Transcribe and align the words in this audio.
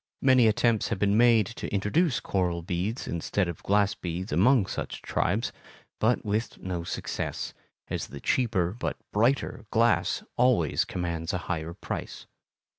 Many 0.23 0.47
attempts 0.47 0.87
have 0.87 0.97
been 0.97 1.15
made 1.15 1.45
to 1.45 1.71
introduce 1.71 2.19
coral 2.19 2.63
beads 2.63 3.07
instead 3.07 3.47
of 3.47 3.61
glass 3.61 3.93
beads 3.93 4.31
among 4.31 4.65
such 4.65 5.03
tribes, 5.03 5.51
but 5.99 6.25
with 6.25 6.57
no 6.57 6.83
success, 6.83 7.53
as 7.87 8.07
the 8.07 8.19
cheaper, 8.19 8.71
but 8.73 8.97
brighter, 9.13 9.67
glass 9.69 10.23
always 10.37 10.85
commands 10.85 11.33
a 11.33 11.37
higher 11.45 11.75
price. 11.75 12.25